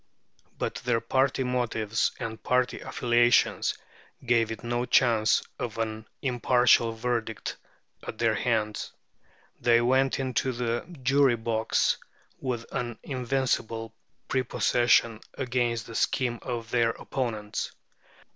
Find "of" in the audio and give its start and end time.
5.59-5.77, 16.41-16.71